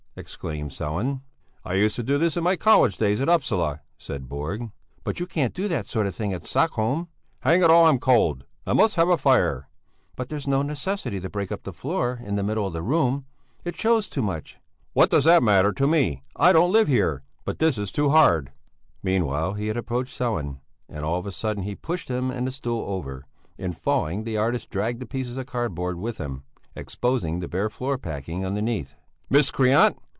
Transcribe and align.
exclaimed 0.17 0.71
Sellén. 0.71 1.21
"I 1.63 1.75
used 1.75 1.95
to 1.95 2.03
do 2.03 2.17
this 2.17 2.35
in 2.35 2.43
my 2.43 2.57
college 2.57 2.97
days 2.97 3.21
at 3.21 3.29
Upsala," 3.29 3.79
said 3.97 4.27
Borg. 4.27 4.69
"But 5.05 5.21
you 5.21 5.25
can't 5.25 5.53
do 5.53 5.69
that 5.69 5.85
sort 5.85 6.05
of 6.05 6.13
thing 6.13 6.33
at 6.33 6.45
Stockholm!" 6.45 7.07
"Hang 7.39 7.63
it 7.63 7.69
all, 7.71 7.85
I'm 7.85 7.97
cold! 7.97 8.43
I 8.67 8.73
must 8.73 8.95
have 8.95 9.07
a 9.07 9.17
fire." 9.17 9.69
"But 10.17 10.27
there's 10.27 10.49
no 10.49 10.63
necessity 10.63 11.21
to 11.21 11.29
break 11.29 11.49
up 11.49 11.63
the 11.63 11.71
floor 11.71 12.19
in 12.21 12.35
the 12.35 12.43
middle 12.43 12.67
of 12.67 12.73
the 12.73 12.81
room! 12.81 13.25
It 13.63 13.77
shows 13.77 14.09
too 14.09 14.21
much!" 14.21 14.57
"What 14.91 15.09
does 15.09 15.23
that 15.23 15.41
matter 15.43 15.71
to 15.71 15.87
me! 15.87 16.23
I 16.35 16.51
don't 16.51 16.73
live 16.73 16.89
here. 16.89 17.23
But 17.45 17.59
this 17.59 17.77
is 17.77 17.89
too 17.89 18.09
hard." 18.09 18.51
Meanwhile 19.01 19.53
he 19.53 19.67
had 19.69 19.77
approached 19.77 20.13
Sellén, 20.19 20.59
and 20.89 21.05
all 21.05 21.19
of 21.19 21.25
a 21.25 21.31
sudden 21.31 21.63
he 21.63 21.73
pushed 21.73 22.09
him 22.09 22.29
and 22.29 22.45
the 22.45 22.51
stool 22.51 22.83
over; 22.85 23.23
in 23.57 23.71
falling 23.71 24.25
the 24.25 24.35
artist 24.35 24.69
dragged 24.69 24.99
the 24.99 25.05
pieces 25.05 25.37
of 25.37 25.45
cardboard 25.45 25.97
with 25.97 26.17
him, 26.17 26.43
exposing 26.75 27.39
the 27.39 27.47
bare 27.47 27.69
floor 27.69 27.97
packing 27.97 28.45
underneath. 28.45 28.93
"Miscreant! 29.29 29.97